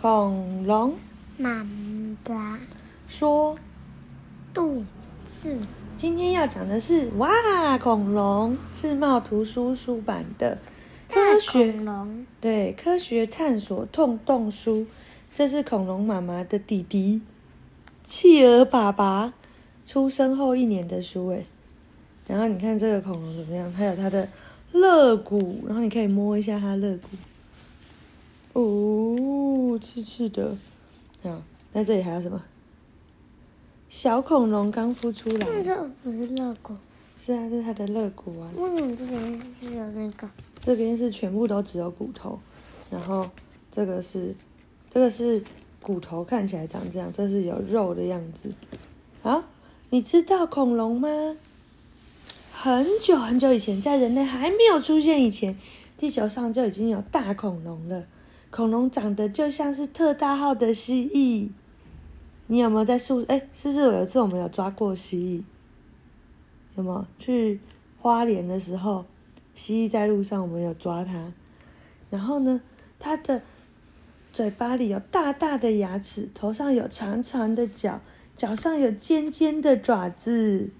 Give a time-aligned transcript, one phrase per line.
[0.00, 0.94] 恐龙
[1.36, 1.62] 妈
[2.26, 2.58] 妈
[3.06, 3.54] 说
[4.54, 4.82] 肚
[5.26, 5.54] 子
[5.98, 10.56] 今天要讲的是哇，恐龙世贸图书出版的
[11.06, 11.74] 科学
[12.40, 14.86] 对科学探索痛动书，
[15.34, 17.20] 这是恐龙妈妈的弟弟
[18.02, 19.34] 企鹅爸爸
[19.86, 21.44] 出生后一年的书诶。
[22.26, 23.70] 然后你看这个恐龙怎么样？
[23.76, 24.26] 它有它的
[24.72, 27.08] 肋骨，然后你可以摸一下它肋骨。
[28.52, 30.56] 哦，刺刺的。
[31.22, 32.42] 好，那这里还有什么？
[33.88, 35.46] 小恐龙刚孵出来。
[35.50, 36.74] 那这不是肋骨，
[37.20, 38.50] 是啊，这是它的肋骨啊。
[38.56, 40.28] 为什么这边是有那个？
[40.64, 42.38] 这边是全部都只有骨头，
[42.90, 43.28] 然后
[43.72, 44.34] 这个是
[44.92, 45.42] 这个是
[45.82, 48.52] 骨头，看起来长这样，这是有肉的样子。
[49.22, 49.44] 啊，
[49.90, 51.08] 你知道恐龙吗？
[52.52, 55.56] 很久很久以前，在人类还没有出现以前，
[55.96, 58.04] 地球上就已经有大恐龙了。
[58.50, 61.50] 恐龙长得就像是特大号的蜥蜴。
[62.48, 63.24] 你有没有在树？
[63.28, 65.44] 哎，是不是有一次我们有抓过蜥蜴？
[66.76, 67.60] 有没有去
[68.00, 69.04] 花莲的时候？
[69.54, 71.32] 蜥蜴在路上，我们有抓它。
[72.08, 72.60] 然后呢，
[72.98, 73.42] 它的
[74.32, 78.00] 嘴巴里有大大的牙齿，头上有长长的角，
[78.36, 80.70] 脚上有尖尖的爪子。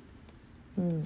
[0.74, 1.04] 嗯，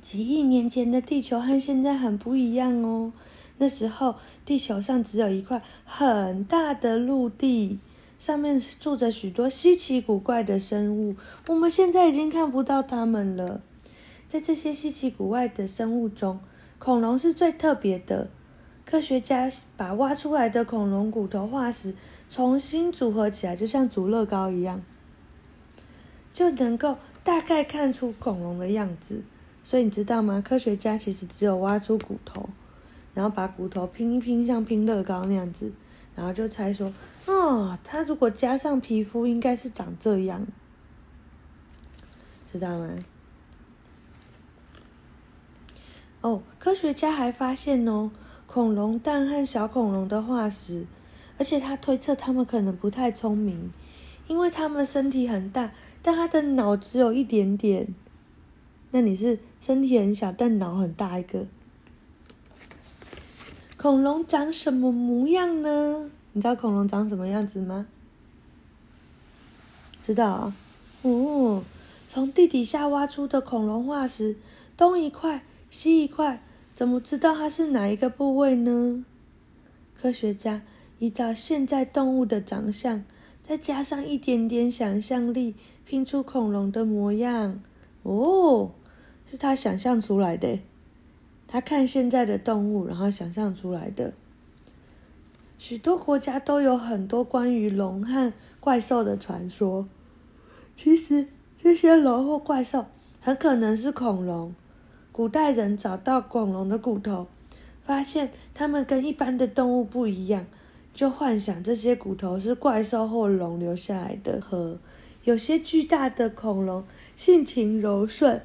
[0.00, 3.12] 几亿年前的地球和现在很不一样哦。
[3.58, 7.78] 那时候地球上只有一块很大的陆地，
[8.18, 11.14] 上面住着许多稀奇古怪的生物。
[11.46, 13.60] 我们现在已经看不到它们了。
[14.28, 16.40] 在这些稀奇古怪的生物中，
[16.78, 18.28] 恐龙是最特别的。
[18.84, 21.94] 科学家把挖出来的恐龙骨头化石
[22.28, 24.82] 重新组合起来，就像组乐高一样，
[26.32, 29.22] 就能够大概看出恐龙的样子。
[29.62, 30.42] 所以你知道吗？
[30.44, 32.50] 科学家其实只有挖出骨头，
[33.14, 35.72] 然后把骨头拼一拼，像拼乐高那样子，
[36.16, 36.92] 然后就猜说：
[37.26, 40.46] 哦，它如果加上皮肤，应该是长这样，
[42.52, 42.90] 知道吗？
[46.20, 48.10] 哦，科学家还发现哦，
[48.46, 50.86] 恐龙蛋和小恐龙的化石，
[51.38, 53.70] 而且他推测他们可能不太聪明，
[54.26, 55.72] 因为他们身体很大，
[56.02, 57.94] 但他的脑只有一点点。
[58.90, 61.46] 那你是身体很小，但脑很大一个。
[63.84, 66.10] 恐龙长什么模样呢？
[66.32, 67.86] 你知道恐龙长什么样子吗？
[70.02, 70.56] 知道啊，
[71.02, 71.62] 哦，
[72.08, 74.36] 从地底下挖出的恐龙化石，
[74.74, 75.44] 东一块。
[75.68, 76.42] 西一块，
[76.74, 79.04] 怎么知道它是哪一个部位呢？
[80.00, 80.62] 科学家
[80.98, 83.04] 依照现在动物的长相，
[83.46, 87.60] 再加上一点点想象力，拼出恐龙的模样。
[88.02, 88.70] 哦，
[89.30, 90.60] 是他想象出来的。
[91.46, 94.12] 他看现在的动物，然后想象出来的。
[95.58, 99.88] 许多国家都有很多关于龙和怪兽的传说。
[100.76, 101.28] 其实
[101.62, 102.86] 这些龙或怪兽
[103.20, 104.54] 很可能是恐龙。
[105.12, 107.28] 古代人找到恐龙的骨头，
[107.86, 110.44] 发现它们跟一般的动物不一样，
[110.92, 114.40] 就幻想这些骨头是怪兽或龙留下来的。
[114.40, 114.76] 和
[115.22, 116.84] 有些巨大的恐龙
[117.14, 118.42] 性情柔顺，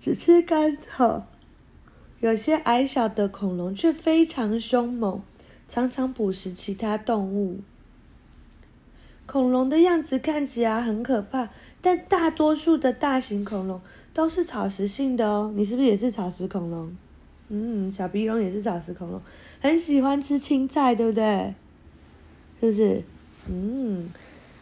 [0.00, 1.26] 只吃干草；
[2.22, 5.20] 有些矮小的恐龙却非常凶猛，
[5.68, 7.58] 常常捕食其他动物。
[9.26, 11.48] 恐龙的样子看起来很可怕，
[11.80, 13.80] 但大多数的大型恐龙。
[14.14, 16.94] 都是草食性的哦，你是不是也是草食恐龙？
[17.48, 19.20] 嗯，小鼻龙也是草食恐龙，
[19.58, 21.54] 很喜欢吃青菜，对不对？
[22.60, 23.02] 是不是？
[23.48, 24.10] 嗯，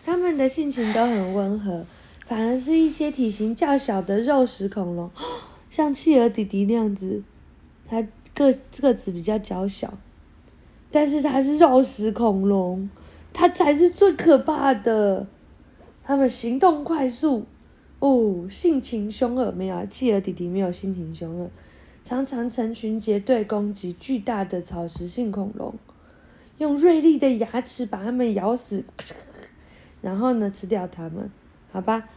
[0.07, 1.85] 它们的性情都很温和，
[2.27, 5.11] 反而是一些体型较小的肉食恐龙，
[5.69, 7.25] 像企鹅弟弟那样子，
[7.91, 8.01] 它
[8.33, 9.93] 个个子比较娇小，
[10.93, 12.89] 但是它是肉食恐龙，
[13.33, 15.27] 它才是最可怕的。
[16.05, 17.47] 它们行动快速。
[17.99, 19.85] 哦，性情凶恶没有？
[19.87, 21.51] 企鹅弟弟没有性情凶恶，
[22.03, 25.75] 常常成群结队攻击巨大的草食性恐龙，
[26.57, 28.85] 用锐利的牙齿把它们咬死，
[30.01, 31.31] 然后呢吃掉它们。
[31.71, 32.09] 好吧，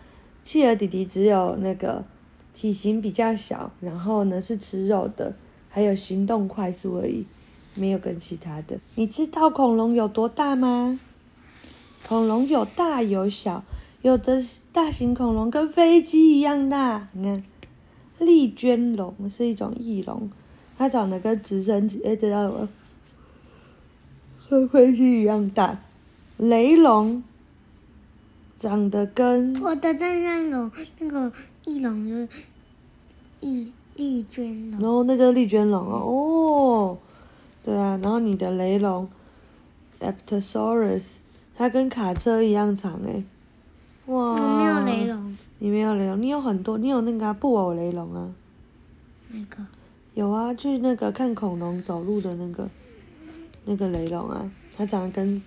[0.42, 2.04] 企鹅弟弟只有那个
[2.54, 5.36] 体型比较小，然后呢是吃肉的，
[5.76, 7.26] 还有行动快速而已，
[7.74, 8.78] 没有跟其他的。
[8.94, 11.00] 你知道恐龙有多大吗？
[12.08, 13.64] 恐龙有大有小。
[14.04, 17.44] 有的大型恐龙跟飞机一样大，你看，
[18.20, 20.30] 丽娟龙是一种翼龙，
[20.78, 22.70] 它长得跟直升机，哎，知道吗？
[24.38, 25.80] 和飞机一样大。
[26.36, 27.24] 雷龙
[28.58, 31.32] 长得跟我的那那龙那个
[31.66, 32.28] 翼龙就是
[33.40, 36.98] 翼丽娟龙，然后那叫丽娟龙哦，哦，
[37.64, 39.08] 对啊，然后你的雷龙
[40.00, 41.18] ，Apatosaurus。
[41.56, 43.24] 它跟卡车一样长哎、
[44.08, 44.32] 哇！
[44.32, 48.32] 我没有雷，龙，你没有雷龙，你有很多，你有那个、啊、布偶雷龙啊，
[49.30, 49.64] 那个
[50.16, 52.68] 有啊，去那个看恐龙走路的那个
[53.66, 55.40] 那个雷龙啊，它长得跟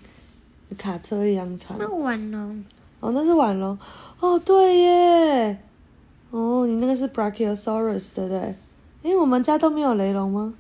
[0.79, 1.77] 卡车一样长。
[1.77, 2.65] 那晚龙，
[3.01, 3.77] 哦，那是晚龙。
[4.21, 5.59] 哦，对耶。
[6.37, 8.55] 哦，你那个是 Brachiosaurus 对不对？
[9.05, 10.53] 诶，我们家都没有雷龙吗？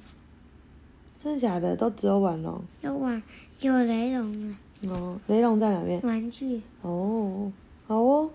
[1.22, 1.76] 真的假的？
[1.76, 2.58] 都只有腕龙。
[2.80, 3.22] 有腕
[3.60, 4.56] 有雷龙啊，
[4.88, 6.00] 哦，雷龙在哪边？
[6.02, 7.52] 玩具，哦，
[7.86, 8.30] 好哦。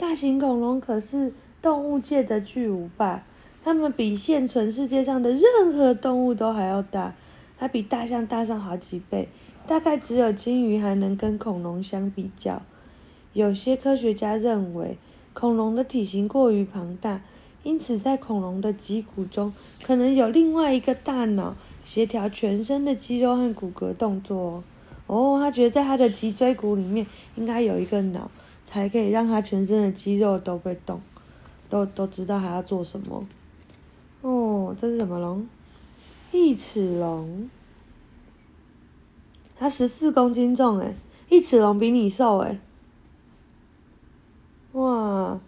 [0.00, 1.32] 大型恐龙可是
[1.62, 3.22] 动物界的巨无霸，
[3.62, 7.14] 它们比现存世界上的任何动物都还要大，
[7.56, 9.28] 它比大象大上好几倍，
[9.68, 12.60] 大概只有鲸鱼还能跟恐龙相比较。
[13.32, 14.98] 有些科学家认为，
[15.32, 17.20] 恐龙的体型过于庞大，
[17.62, 21.54] 因此在恐龙的脊骨中可能有另外一个大脑，
[21.84, 24.62] 协调全身的肌肉和骨骼动作
[25.06, 25.38] 哦。
[25.40, 27.06] 他觉得在他的脊椎骨里面
[27.36, 28.30] 应该有一个脑，
[28.64, 31.00] 才可以让他全身的肌肉都会动，
[31.68, 33.26] 都都知道他要做什么。
[34.22, 35.46] 哦，这是什么龙？
[36.32, 37.48] 异齿龙。
[39.56, 40.94] 它十四公斤重诶，
[41.28, 42.58] 异齿龙比你瘦诶。
[44.72, 45.38] 哇，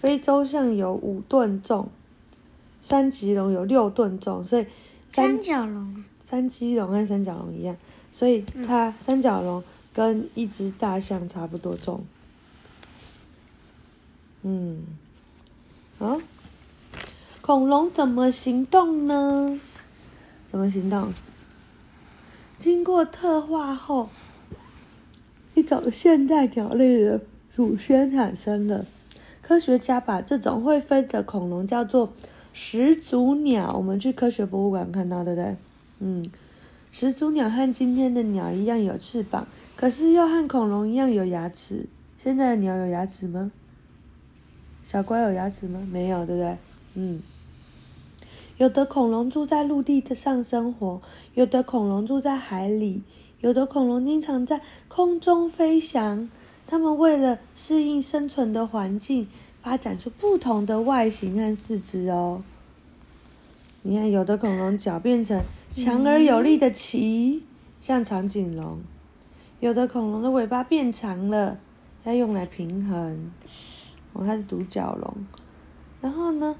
[0.00, 1.90] 非洲象有五吨重，
[2.80, 4.66] 三级龙有六吨重，所以
[5.10, 7.76] 三三角龙啊，三级龙跟三角龙一样，
[8.10, 9.62] 所以它三角龙
[9.92, 12.02] 跟一只大象差不多重。
[14.42, 14.82] 嗯，
[15.98, 16.18] 好，
[17.42, 19.60] 恐龙怎么行动呢？
[20.48, 21.12] 怎么行动？
[22.56, 24.08] 经过特化后，
[25.54, 27.20] 一种现代鸟类的
[27.54, 28.86] 祖先产生了。
[29.50, 32.12] 科学家把这种会飞的恐龙叫做
[32.52, 33.74] 始祖鸟。
[33.76, 35.56] 我们去科学博物馆看到，对不对？
[35.98, 36.30] 嗯，
[36.92, 41.86] 始祖鸟和今天的鸟一样有翅膀，可是又和恐龙一样有牙齿。
[42.16, 43.50] 现在的鸟有牙齿吗？
[44.84, 45.84] 小乖有牙齿吗？
[45.90, 46.56] 没有，对不对？
[46.94, 47.20] 嗯。
[48.58, 51.02] 有的恐龙住在陆地上生活，
[51.34, 53.02] 有的恐龙住在海里，
[53.40, 56.30] 有的恐龙经常在空中飞翔。
[56.70, 59.26] 它们为了适应生存的环境，
[59.60, 62.44] 发展出不同的外形和四肢哦。
[63.82, 67.42] 你看，有的恐龙脚变成强而有力的鳍，
[67.80, 68.78] 像长颈龙；
[69.58, 71.58] 有的恐龙的尾巴变长了，
[72.04, 73.32] 要用来平衡。
[74.12, 75.12] 哦，它是独角龙。
[76.00, 76.54] 然后呢，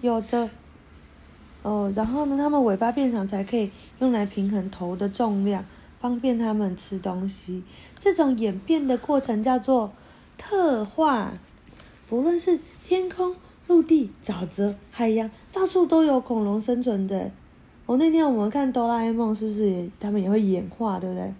[0.00, 0.50] 有的。
[1.62, 5.64] 哦，然后呢，它们尾巴变长才可以用来平衡头的重量，
[6.04, 7.62] 方便他们吃东西。
[7.98, 9.90] 这种演变的过程叫做
[10.36, 11.32] 特化。
[12.06, 13.34] 不论是天空、
[13.68, 17.30] 陆地、沼泽、海洋，到处都有恐龙生存的。
[17.86, 21.34] 哦，那天我们看哆啦 A 梦，是不是也他们也会演化，对不对？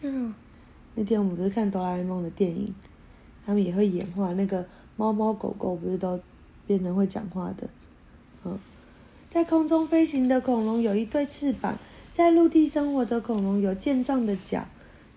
[0.00, 0.34] 嗯，
[0.94, 2.74] 那天我们不是看哆啦 A 梦的电影，
[3.44, 4.64] 他们也会演化，那个
[4.96, 6.18] 猫猫狗狗不是都
[6.66, 7.68] 变成会讲话的？
[8.44, 8.58] 嗯。
[9.28, 11.76] 在空中飞行的恐龙有一对翅膀，
[12.16, 14.64] 在陆地生活的恐龙有健壮的脚，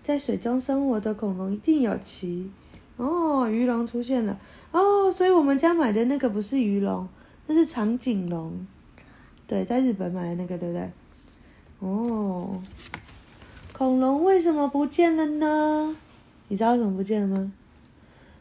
[0.02, 2.50] 在水中生活的恐龙一定有鳍。
[2.98, 4.38] 哦，鱼龙出现了
[4.70, 7.08] 哦，所以我们家买的那个不是鱼龙，
[7.46, 8.52] 那是长颈龙。
[9.46, 10.90] 对，在日本买的那个，对不对？
[11.78, 12.60] 哦，
[13.72, 15.96] 恐龙为什么不见了呢？
[16.48, 17.50] 你知道为什么不见了吗？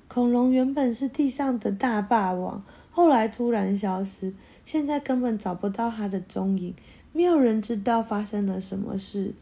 [0.10, 4.34] 恐龙原本是地上的大霸王，后来突然消失。
[4.66, 6.76] 现在根本找不到它的踪影，
[7.12, 9.34] 没有人知道发生了什么事，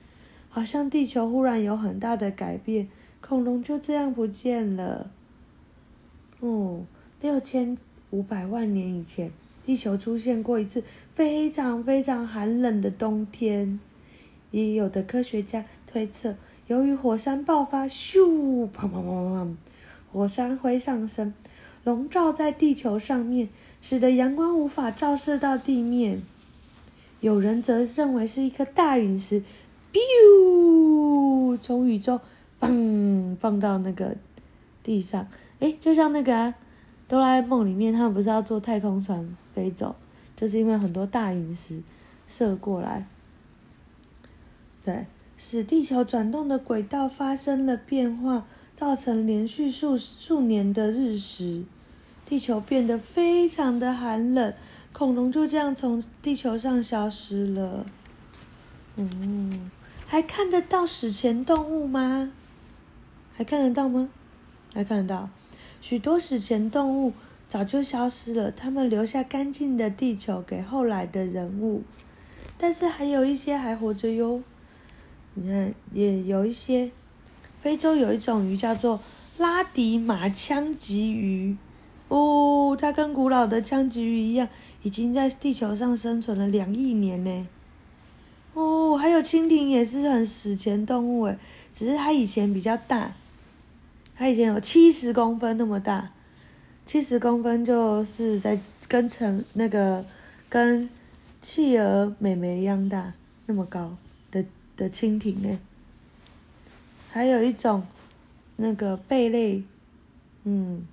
[0.49, 2.87] 好像地球忽然有很大的改变，
[3.21, 5.11] 恐龙就这样不见了。
[6.39, 6.85] 哦，
[7.21, 7.77] 六千
[8.09, 9.31] 五百万年以前，
[9.65, 10.83] 地球出现过一次
[11.13, 13.79] 非常非常寒冷的冬天，
[14.51, 16.35] 也有的科学家推测，
[16.67, 19.55] 由于火山爆发，咻，砰砰砰砰，
[20.11, 21.33] 火山灰上升，
[21.83, 23.49] 笼罩在地球上面。
[23.79, 26.21] 使得阳光无法照射到地面。
[27.19, 29.41] 有人则认为是一颗大陨石
[29.91, 32.19] ，biu 从宇宙
[32.59, 34.15] 嘣放到那个
[34.83, 35.27] 地上。
[35.59, 36.33] 诶，就像那个
[37.07, 39.95] 《哆啦 A 梦》里面，他们不是要坐太空船飞走，
[40.35, 41.81] 就是因为很多大陨石
[42.27, 43.07] 射过来，
[44.85, 45.07] 对，
[45.37, 48.45] 使地球转动的轨道发生了变化，
[48.75, 51.63] 造成连续数数年的日食。
[52.23, 54.53] 地球变得非常的寒冷，
[54.97, 57.85] 恐龙就这样从地球上消失了。
[58.95, 59.69] 嗯，
[60.07, 62.31] 还看得到史前动物吗？
[63.35, 64.09] 还看得到吗？
[64.73, 65.29] 还看得到，
[65.79, 67.13] 许多史前动物
[67.47, 71.83] 早就消失了，它们留下干净的地球给后来的人物，
[72.57, 74.41] 但是还有一些还活着哟。
[75.35, 76.89] 你看，也有一些
[77.59, 78.99] 非洲有一种鱼叫做
[79.37, 81.55] 拉迪马枪鲫鱼，
[82.07, 84.49] 哦，它跟古老的枪鲫鱼一样，
[84.87, 87.47] 已经在地球上生存了两亿年呢。
[88.53, 91.37] 哦，还有蜻蜓也是很史前动物诶，
[91.73, 93.11] 只是它以前比较大，
[94.15, 96.11] 它以前有七十公分那么大，
[96.85, 100.05] 七十公分就是在跟成那个
[100.47, 100.89] 跟
[101.41, 103.11] 企鹅妹妹一样大
[103.45, 103.97] 那么高
[104.31, 104.45] 的
[104.77, 105.59] 的蜻蜓呢。
[107.11, 107.85] 还有一种，
[108.55, 109.61] 那个贝类，
[110.45, 110.87] 嗯，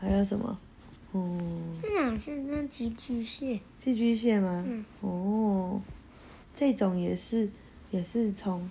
[0.00, 0.58] 还有什么？
[1.16, 1.38] 哦，
[1.82, 3.60] 这哪是那寄居蟹？
[3.78, 4.64] 寄居蟹吗？
[4.66, 4.84] 嗯。
[5.00, 5.80] 哦，
[6.54, 7.48] 这种也是，
[7.90, 8.68] 也是从，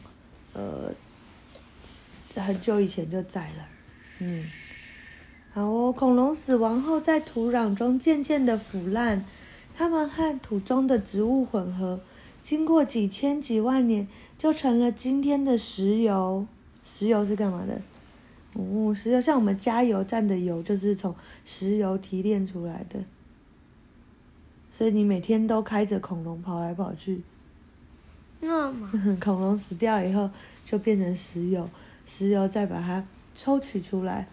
[0.54, 0.94] 呃，
[2.36, 3.68] 很久以前就在了。
[4.20, 4.46] 嗯。
[5.54, 9.25] 好哦，恐龙死亡后在土壤中渐渐的腐烂，
[9.75, 12.00] 它们和土中的植物混合，
[12.42, 14.08] 经过几千几万年。
[14.38, 16.46] 就成了今天的石油。
[16.84, 17.82] 石油是干嘛的？
[18.56, 23.04] 哦，石油像我们加油站的油，就是从石油提炼出来的。
[24.70, 27.22] 所以你每天都开着恐龙跑来跑去。
[28.42, 28.90] 那么，
[29.22, 30.30] 恐龙死掉以后
[30.66, 31.70] 就变成石油，
[32.06, 34.28] 石油再把它抽取出来，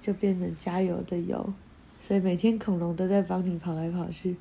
[0.00, 1.52] 就变成加油的油。
[2.00, 4.36] 所以每天恐龙都在帮你跑来跑去。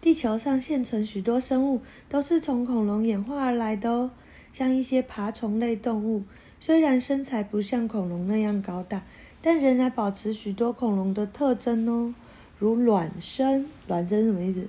[0.00, 4.10] 地球上现存许多生物都是从恐龙演化而来的哦，
[4.52, 6.22] 像一些爬虫类动物，
[6.60, 9.02] 虽然身材不像恐龙那样高大，
[9.40, 12.14] 但仍然保持许多恐龙的特征哦，
[12.58, 13.66] 如卵生。
[13.86, 14.68] 卵生什么意思？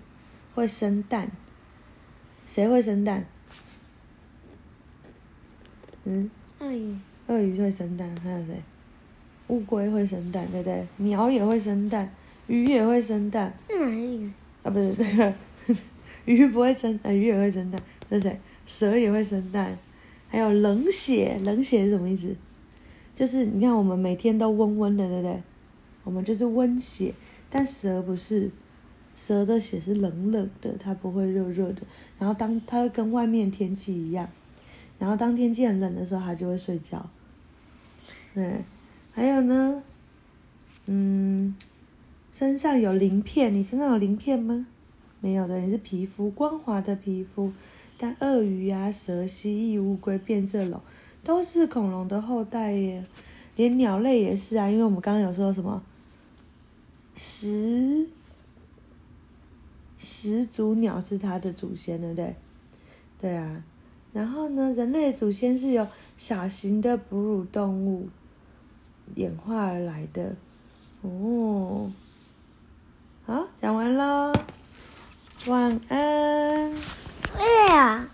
[0.54, 1.32] 会生蛋。
[2.46, 3.26] 谁会生蛋？
[6.06, 6.30] 嗯？
[6.60, 6.96] 鳄鱼。
[7.28, 8.62] 鳄鱼会生蛋，还有谁？
[9.48, 10.86] 乌龟会生蛋，对不对？
[10.98, 12.12] 鸟也会生蛋，
[12.48, 13.54] 鱼也会生蛋。
[13.70, 14.30] 鱼？
[14.64, 15.34] 啊，不是这个
[16.26, 18.40] 鱼不会生，啊，鱼也会生蛋，对不对？
[18.66, 19.78] 蛇也会生蛋，
[20.28, 22.36] 还有冷血，冷血是什么意思？
[23.16, 25.42] 就是你看我们每天都温温的，对不对？
[26.04, 27.14] 我们就是温血，
[27.50, 28.52] 但蛇不是，
[29.16, 31.82] 蛇的血是冷冷的，它不会热热的。
[32.20, 34.30] 然后当它跟外面天气一样，
[35.00, 37.10] 然后当天气很冷的时候，它就会睡觉。
[38.34, 38.64] 对，
[39.12, 39.84] 还有呢，
[40.88, 41.56] 嗯。
[42.34, 44.68] 身上有鳞片，你身上有鳞片吗？
[45.22, 47.52] 没有的，你是皮肤光滑的皮肤。
[47.98, 50.80] 但鳄鱼啊、蛇、蜥蜴、乌龟、变色龙
[51.24, 53.04] 都是恐龙的后代耶，
[53.56, 54.70] 连鸟类也是啊。
[54.70, 55.82] 因为我们刚刚有说什么
[57.16, 58.08] 始
[59.98, 62.36] 始祖鸟是它的祖先，对不对？
[63.20, 63.64] 对啊。
[64.14, 65.88] 然后呢，人类祖先是由
[66.18, 68.08] 小型的哺乳动物
[69.16, 70.36] 演化而来的
[71.02, 71.92] 哦。
[73.26, 74.32] 好，讲完了，
[75.48, 76.74] 晚安。
[77.38, 78.08] 对呀。